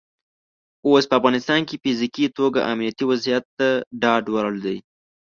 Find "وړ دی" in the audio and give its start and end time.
4.33-4.77